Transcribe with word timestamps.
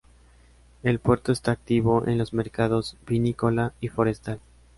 El 0.81 0.97
puerto 0.97 1.31
está 1.31 1.51
activo 1.51 2.07
en 2.07 2.17
los 2.17 2.33
mercados 2.33 2.97
vinícola 3.05 3.75
y 3.79 3.89
forestal. 3.89 4.39